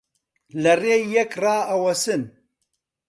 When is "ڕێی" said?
0.81-1.03